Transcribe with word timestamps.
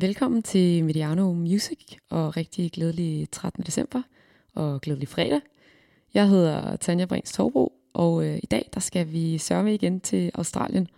Velkommen 0.00 0.42
til 0.42 0.84
Mediano 0.84 1.32
Music 1.32 1.78
og 2.10 2.36
rigtig 2.36 2.72
glædelig 2.72 3.30
13. 3.32 3.64
december 3.64 4.02
og 4.54 4.80
glædelig 4.80 5.08
fredag. 5.08 5.40
Jeg 6.14 6.28
hedder 6.28 6.76
Tanja 6.76 7.04
Brings 7.04 7.32
Torbro, 7.32 7.72
og 7.92 8.24
øh, 8.24 8.36
i 8.36 8.46
dag 8.46 8.68
der 8.74 8.80
skal 8.80 9.12
vi 9.12 9.38
sørge 9.38 9.74
igen 9.74 10.00
til 10.00 10.30
Australien. 10.34 10.88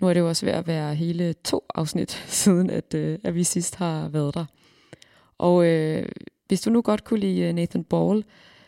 Nu 0.00 0.08
er 0.08 0.14
det 0.14 0.20
jo 0.20 0.28
også 0.28 0.46
ved 0.46 0.52
at 0.52 0.66
være 0.66 0.94
hele 0.94 1.32
to 1.32 1.64
afsnit 1.74 2.10
siden, 2.42 2.70
at, 2.70 2.94
øh, 2.94 3.18
at 3.24 3.34
vi 3.34 3.44
sidst 3.44 3.76
har 3.76 4.08
været 4.08 4.34
der. 4.34 4.44
Og 5.38 5.66
øh, 5.66 6.08
hvis 6.48 6.60
du 6.60 6.70
nu 6.70 6.82
godt 6.82 7.04
kunne 7.04 7.20
lide 7.20 7.40
øh, 7.40 7.52
Nathan 7.52 7.84
Ball, 7.84 8.24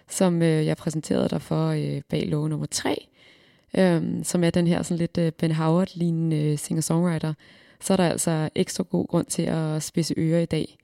som 0.09 0.43
øh, 0.43 0.66
jeg 0.66 0.77
præsenterede 0.77 1.29
dig 1.29 1.43
for 1.43 1.69
øh, 1.69 2.02
bag 2.09 2.29
lov 2.29 2.48
nummer 2.48 2.66
3, 2.66 3.09
øh, 3.79 4.24
som 4.24 4.45
er 4.45 4.51
den 4.51 4.66
her 4.66 4.83
sådan 4.83 4.98
lidt 4.98 5.19
øh, 5.19 5.33
Ben 5.33 5.52
Howard-lignende 5.52 6.37
øh, 6.37 6.59
singer-songwriter, 6.59 7.33
så 7.80 7.93
er 7.93 7.97
der 7.97 8.09
altså 8.09 8.48
ekstra 8.55 8.85
god 8.91 9.07
grund 9.07 9.27
til 9.27 9.43
at 9.43 9.83
spidse 9.83 10.15
ører 10.19 10.41
i 10.41 10.47
dag. 10.47 10.77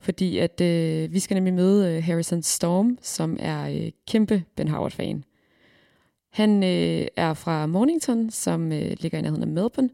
Fordi 0.00 0.38
at 0.38 0.60
øh, 0.60 1.12
vi 1.12 1.18
skal 1.18 1.34
nemlig 1.34 1.54
møde 1.54 1.96
øh, 1.96 2.04
Harrison 2.04 2.42
Storm, 2.42 2.98
som 3.02 3.36
er 3.40 3.68
øh, 3.68 3.90
kæmpe 4.08 4.44
Ben 4.56 4.68
Howard-fan. 4.68 5.24
Han 6.30 6.62
øh, 6.62 7.06
er 7.16 7.34
fra 7.34 7.66
Mornington, 7.66 8.30
som 8.30 8.72
øh, 8.72 8.96
ligger 9.00 9.18
i 9.18 9.22
nærheden 9.22 9.42
af 9.42 9.48
Melbourne, 9.48 9.90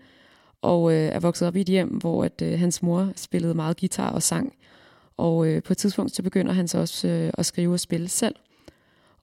og 0.62 0.92
øh, 0.92 1.08
er 1.08 1.20
vokset 1.20 1.48
op 1.48 1.56
i 1.56 1.60
et 1.60 1.66
hjem, 1.66 1.88
hvor 1.88 2.24
at, 2.24 2.42
øh, 2.42 2.58
hans 2.58 2.82
mor 2.82 3.12
spillede 3.16 3.54
meget 3.54 3.80
guitar 3.80 4.10
og 4.10 4.22
sang. 4.22 4.54
Og 5.16 5.46
øh, 5.46 5.62
på 5.62 5.72
et 5.72 5.76
tidspunkt 5.78 6.16
så 6.16 6.22
begynder 6.22 6.52
han 6.52 6.68
så 6.68 6.78
også 6.78 7.08
øh, 7.08 7.30
at 7.38 7.46
skrive 7.46 7.72
og 7.72 7.80
spille 7.80 8.08
selv. 8.08 8.34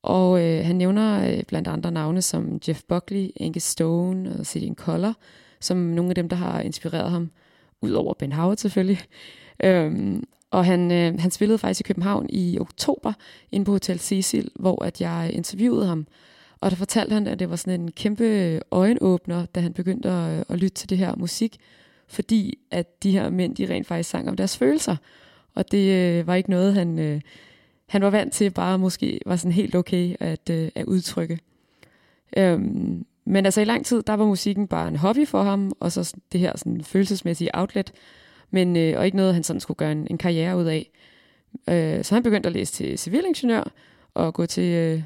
Og 0.01 0.41
øh, 0.43 0.65
han 0.65 0.75
nævner 0.75 1.31
øh, 1.31 1.43
blandt 1.43 1.67
andre 1.67 1.91
navne 1.91 2.21
som 2.21 2.59
Jeff 2.67 2.81
Buckley, 2.87 3.29
Angus 3.39 3.63
Stone 3.63 4.35
og 4.39 4.45
Sidney 4.45 4.75
Collar, 4.75 5.13
som 5.63 5.77
nogle 5.77 6.11
af 6.11 6.15
dem, 6.15 6.29
der 6.29 6.35
har 6.35 6.61
inspireret 6.61 7.11
ham, 7.11 7.31
udover 7.81 8.13
Ben 8.13 8.31
Howard 8.31 8.57
selvfølgelig. 8.57 8.99
Øhm, 9.63 10.23
og 10.51 10.65
han, 10.65 10.91
øh, 10.91 11.19
han 11.19 11.31
spillede 11.31 11.57
faktisk 11.57 11.81
i 11.81 11.83
København 11.83 12.25
i 12.29 12.57
oktober 12.59 13.13
inde 13.51 13.65
på 13.65 13.71
Hotel 13.71 13.99
Cecil, 13.99 14.51
hvor 14.55 14.83
at 14.85 15.01
jeg 15.01 15.29
interviewede 15.33 15.85
ham. 15.85 16.07
Og 16.59 16.71
der 16.71 16.77
fortalte 16.77 17.13
han, 17.13 17.27
at 17.27 17.39
det 17.39 17.49
var 17.49 17.55
sådan 17.55 17.81
en 17.81 17.91
kæmpe 17.91 18.59
øjenåbner, 18.71 19.45
da 19.45 19.59
han 19.59 19.73
begyndte 19.73 20.09
at, 20.09 20.43
at 20.49 20.59
lytte 20.59 20.75
til 20.75 20.89
det 20.89 20.97
her 20.97 21.15
musik, 21.15 21.57
fordi 22.07 22.57
at 22.71 23.03
de 23.03 23.11
her 23.11 23.29
mænd, 23.29 23.55
de 23.55 23.69
rent 23.69 23.87
faktisk 23.87 24.09
sang 24.09 24.29
om 24.29 24.35
deres 24.35 24.57
følelser. 24.57 24.95
Og 25.55 25.71
det 25.71 25.91
øh, 25.91 26.27
var 26.27 26.35
ikke 26.35 26.49
noget, 26.49 26.73
han, 26.73 26.99
øh, 26.99 27.21
han 27.85 28.01
var 28.01 28.09
vant 28.09 28.33
til, 28.33 28.51
bare 28.51 28.79
måske 28.79 29.19
var 29.25 29.35
sådan 29.35 29.51
helt 29.51 29.75
okay 29.75 30.15
at, 30.19 30.49
øh, 30.49 30.69
at 30.75 30.85
udtrykke. 30.85 31.39
Øhm, 32.37 33.05
men 33.25 33.45
altså 33.45 33.61
i 33.61 33.65
lang 33.65 33.85
tid, 33.85 34.03
der 34.03 34.13
var 34.13 34.25
musikken 34.25 34.67
bare 34.67 34.87
en 34.87 34.95
hobby 34.95 35.27
for 35.27 35.43
ham, 35.43 35.71
og 35.79 35.91
så 35.91 36.13
det 36.31 36.39
her 36.39 36.57
sådan 36.57 36.83
følelsesmæssige 36.83 37.49
outlet, 37.53 37.93
men, 38.51 38.75
øh, 38.75 38.97
og 38.97 39.05
ikke 39.05 39.17
noget, 39.17 39.33
han 39.33 39.43
sådan 39.43 39.59
skulle 39.59 39.77
gøre 39.77 39.91
en, 39.91 40.07
en 40.09 40.17
karriere 40.17 40.57
ud 40.57 40.65
af. 40.65 40.91
Øh, 41.69 42.03
så 42.03 42.15
han 42.15 42.23
begyndte 42.23 42.47
at 42.47 42.53
læse 42.53 42.73
til 42.73 42.99
civilingeniør, 42.99 43.71
og 44.13 44.33
gå 44.33 44.45
til 44.45 44.73
øh, 44.73 45.03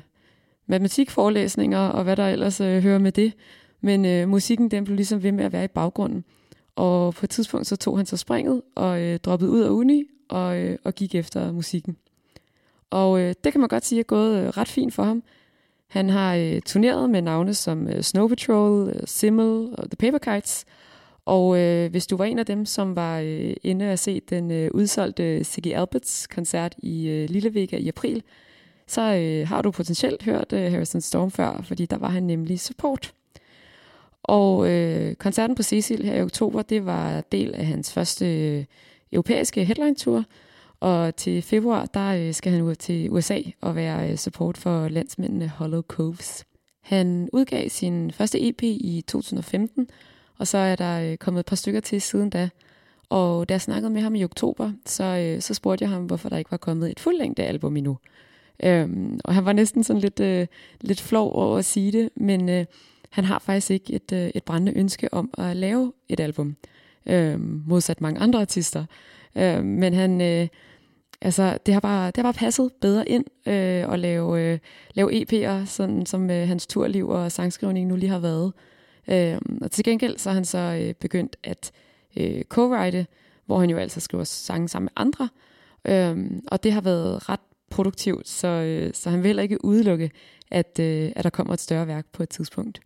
matematikforelæsninger, 0.68 1.80
og 1.80 2.04
hvad 2.04 2.16
der 2.16 2.28
ellers 2.28 2.62
øh, 2.62 2.84
hører 2.84 3.00
med 3.00 3.12
det. 3.12 3.34
Men 3.82 4.06
øh, 4.06 4.30
musikken, 4.30 4.72
den 4.72 4.84
blev 4.84 4.96
ligesom 4.96 5.24
ved 5.24 5.31
med 5.31 5.46
at 5.46 5.54
være 5.54 5.64
i 5.64 5.68
baggrunden. 5.68 6.24
Og 6.76 7.14
på 7.14 7.26
et 7.26 7.30
tidspunkt, 7.30 7.68
så 7.68 7.76
tog 7.76 7.98
han 7.98 8.06
så 8.06 8.18
springet, 8.18 8.62
og 8.76 9.02
øh, 9.02 9.20
droppede 9.20 9.52
ud 9.52 9.62
af 9.62 9.70
uni, 9.70 10.04
og, 10.30 10.58
øh, 10.58 10.78
og 10.84 10.96
gik 10.96 11.16
efter 11.16 11.52
musikken. 11.52 11.98
Og 12.90 13.20
øh, 13.22 13.36
det 13.44 13.52
kan 13.52 13.62
man 13.62 13.70
godt 13.70 13.86
sige 13.86 14.00
er 14.00 14.04
gået 14.04 14.38
øh, 14.38 14.48
ret 14.48 14.68
fint 14.68 14.94
for 14.94 15.04
ham. 15.04 15.24
Han 15.88 16.10
har 16.10 16.36
øh, 16.36 16.62
turneret 16.62 17.10
med 17.10 17.22
navne 17.22 17.54
som 17.54 17.88
øh, 17.88 18.02
Snow 18.02 18.28
Patrol, 18.28 18.90
øh, 18.90 19.02
Simmel 19.06 19.70
og 19.78 19.90
The 19.92 19.98
Paper 20.00 20.18
Kites. 20.18 20.66
Og 21.26 21.60
øh, 21.60 21.92
hvis 21.92 22.08
du 22.08 22.18
var 22.18 22.26
en 22.26 22.40
af 22.40 22.46
dem, 22.46 22.66
som 22.66 22.96
var 22.96 23.20
øh, 23.20 23.54
inde 23.64 23.92
og 23.92 24.00
se 24.00 24.22
den 24.30 24.52
øh, 24.52 24.72
udsolgte 24.74 25.44
Siggy 25.44 25.74
Alberts 25.74 26.28
koncert 26.28 26.76
i 26.78 27.08
øh, 27.08 27.30
Lillevega 27.30 27.78
i 27.78 27.88
april, 27.88 28.24
så 28.88 29.02
øh, 29.02 29.47
har 29.47 29.62
du 29.62 29.72
potentielt 29.72 30.24
hørt 30.24 30.53
øh, 30.53 30.72
Harrison 30.72 31.02
Storm 31.02 31.31
før, 31.31 31.62
fordi 31.64 31.86
der 31.86 31.97
var 31.97 32.09
han 32.09 32.24
nemlig 32.24 32.59
support. 32.59 33.14
Og 34.24 34.70
øh, 34.72 35.16
koncerten 35.16 35.56
på 35.56 35.64
Cecil 35.64 36.06
her 36.06 36.16
i 36.16 36.22
oktober, 36.22 36.62
det 36.62 36.86
var 36.86 37.22
del 37.22 37.53
af 37.53 37.66
hans 37.66 37.94
første 37.94 38.26
øh, 38.26 38.66
europæiske 39.12 39.66
headline-tour, 39.66 40.24
og 40.80 41.16
til 41.16 41.42
februar, 41.42 41.86
der 41.86 42.08
øh, 42.08 42.34
skal 42.34 42.52
han 42.52 42.62
ud 42.62 42.76
til 42.76 43.12
USA 43.12 43.42
og 43.62 43.76
være 43.76 44.12
øh, 44.12 44.18
support 44.18 44.58
for 44.58 44.88
landsmændene 44.88 45.48
Hollow 45.48 45.82
Coves. 45.82 46.46
Han 46.84 47.30
udgav 47.34 47.70
sin 47.70 48.12
første 48.12 48.50
EP 48.50 48.64
i 48.64 49.04
2015, 49.08 49.88
og 50.38 50.48
så 50.48 50.58
er 50.58 50.76
der 50.76 51.12
øh, 51.12 51.18
kommet 51.18 51.40
et 51.40 51.46
par 51.46 51.56
stykker 51.56 51.80
til 51.80 52.02
siden 52.02 52.30
da. 52.30 52.50
Og 53.10 53.50
da 53.50 53.54
jeg 53.54 53.62
snakkede 53.62 53.94
med 53.94 54.02
ham 54.02 54.16
i 54.16 54.24
oktober, 54.24 54.72
så, 54.86 55.38
så 55.40 55.54
spurgte 55.54 55.84
jeg 55.84 55.90
ham, 55.90 56.06
hvorfor 56.06 56.30
der 56.30 56.38
ikke 56.38 56.52
var 56.52 56.58
kommet 56.58 56.92
et 56.92 57.00
fuldlængde 57.00 57.44
album 57.44 57.78
endnu. 57.78 57.98
Øhm, 58.64 59.20
og 59.24 59.34
han 59.34 59.46
var 59.46 59.54
næsten 59.54 59.84
sådan 59.84 60.02
lidt, 60.02 60.20
øh, 60.20 60.48
lidt 60.82 61.02
flov 61.02 61.32
over 61.36 61.58
at 61.58 61.66
sige 61.66 61.92
det, 61.92 62.09
men 62.16 62.50
øh, 62.50 62.66
han 63.09 63.24
har 63.24 63.40
faktisk 63.40 63.72
ikke 63.72 63.94
et, 63.94 64.12
øh, 64.14 64.32
et 64.36 64.44
brændende 64.44 64.80
ønske 64.80 65.14
om 65.14 65.30
at 65.38 65.56
lave 65.56 65.94
et 66.09 66.20
album, 66.20 66.56
øh, 67.09 67.40
modsat 67.68 68.01
mange 68.01 68.19
andre 68.19 68.41
artister. 68.41 68.85
Øh, 69.35 69.63
men 69.63 69.94
han, 69.94 70.22
øh, 70.22 70.47
altså, 71.22 71.57
det 71.66 71.73
har 71.73 71.81
bare, 71.81 72.07
det 72.07 72.18
har 72.18 72.23
bare 72.23 72.34
passet 72.34 72.72
bedre 72.81 73.09
ind 73.09 73.25
øh, 73.47 73.94
at 73.94 74.00
lave, 74.00 74.41
øh, 74.41 74.59
lave 74.94 75.22
EP'er, 75.22 75.66
sådan 75.66 76.06
som 76.06 76.29
øh, 76.29 76.47
hans 76.47 76.67
turliv 76.67 77.09
og 77.09 77.31
sangskrivning 77.31 77.88
nu 77.88 77.96
lige 77.96 78.09
har 78.09 78.19
været. 78.19 78.53
Øh, 79.07 79.38
og 79.62 79.72
til 79.72 79.84
gengæld 79.84 80.17
så 80.17 80.29
har 80.29 80.34
han 80.34 80.46
så 80.46 80.79
øh, 80.81 80.94
begyndt 80.94 81.35
at 81.44 81.72
øh, 82.17 82.41
co-write, 82.53 83.06
hvor 83.46 83.59
han 83.59 83.69
jo 83.69 83.78
altså 83.78 84.00
skriver 84.00 84.23
sange 84.23 84.69
sammen 84.69 84.85
med 84.85 84.91
andre. 84.96 85.29
Øh, 85.85 86.41
og 86.47 86.63
det 86.63 86.72
har 86.72 86.81
været 86.81 87.29
ret 87.29 87.40
produktivt, 87.69 88.28
så, 88.28 88.47
øh, 88.47 88.94
så 88.94 89.09
han 89.09 89.19
vil 89.19 89.28
heller 89.28 89.44
ikke 89.44 89.66
udelukke, 89.66 90.12
at, 90.51 90.79
øh, 90.79 91.12
at 91.16 91.23
der 91.23 91.29
kommer 91.29 91.53
et 91.53 91.59
større 91.59 91.88
værk 91.88 92.06
på 92.13 92.23
et 92.23 92.29
tidspunkt. 92.29 92.81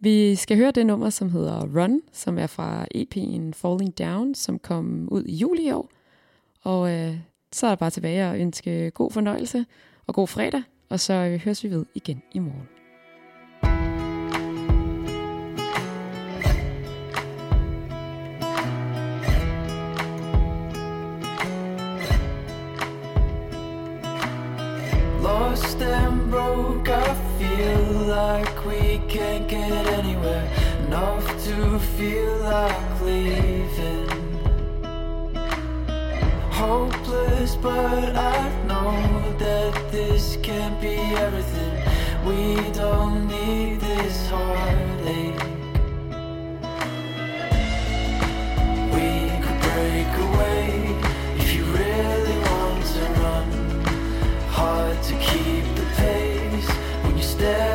Vi 0.00 0.34
skal 0.34 0.56
høre 0.56 0.70
det 0.70 0.86
nummer, 0.86 1.10
som 1.10 1.30
hedder 1.30 1.60
Run, 1.60 2.00
som 2.12 2.38
er 2.38 2.46
fra 2.46 2.86
EP'en 2.94 3.52
Falling 3.52 3.98
Down, 3.98 4.34
som 4.34 4.58
kom 4.58 5.08
ud 5.10 5.24
i 5.24 5.34
juli 5.34 5.66
i 5.66 5.72
år. 5.72 5.90
Og 6.62 6.92
øh, 6.92 7.16
så 7.52 7.66
er 7.66 7.70
der 7.70 7.76
bare 7.76 7.90
tilbage 7.90 8.22
at 8.24 8.40
ønske 8.40 8.90
god 8.90 9.10
fornøjelse 9.10 9.66
og 10.06 10.14
god 10.14 10.28
fredag, 10.28 10.62
og 10.88 11.00
så 11.00 11.12
øh, 11.14 11.40
høres 11.40 11.64
vi 11.64 11.70
ved 11.70 11.84
igen 11.94 12.22
i 12.32 12.38
morgen. 12.38 12.68
Lost 25.22 25.82
and 25.82 26.30
broke, 26.30 27.07
feel 27.38 27.82
like 28.06 28.64
we 28.66 29.00
can't 29.08 29.48
get 29.48 29.86
anywhere 29.98 30.46
Enough 30.86 31.44
to 31.44 31.78
feel 31.96 32.36
like 32.38 33.00
leaving 33.02 34.18
hopeless, 36.50 37.54
but 37.54 38.16
I 38.16 38.64
know 38.66 39.36
that 39.38 39.92
this 39.92 40.38
can't 40.42 40.80
be 40.80 40.96
everything. 41.24 41.74
We 42.26 42.70
don't 42.72 43.28
need 43.28 43.87
stay. 57.38 57.67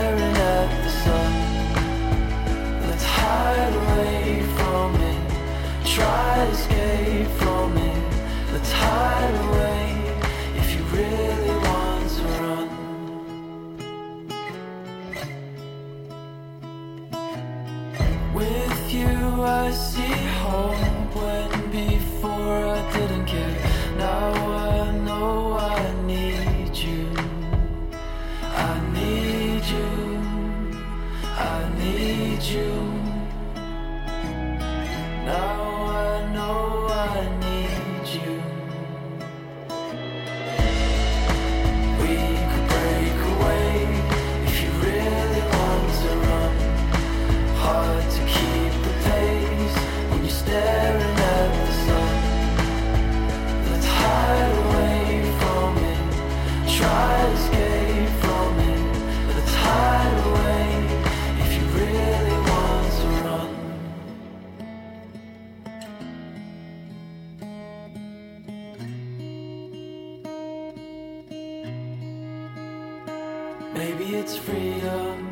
it's 74.24 74.38
freedom, 74.38 75.28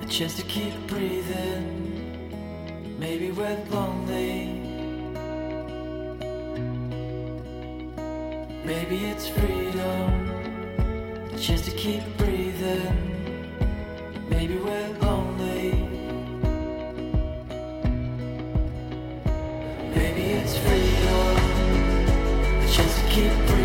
a 0.00 0.06
chance 0.06 0.36
to 0.36 0.42
keep 0.44 0.72
breathing. 0.86 1.68
Maybe 2.98 3.30
we're 3.30 3.58
lonely. 3.70 4.62
Maybe 8.64 9.04
it's 9.04 9.28
freedom, 9.28 10.30
a 11.30 11.38
chance 11.38 11.60
to 11.66 11.72
keep 11.72 12.02
breathing. 12.16 12.96
Maybe 14.30 14.56
we're 14.56 14.88
lonely. 15.02 15.72
Maybe 19.94 20.22
it's 20.38 20.56
freedom, 20.56 21.36
a 22.64 22.66
chance 22.66 22.94
to 22.98 23.06
keep 23.10 23.32
breathing. 23.46 23.63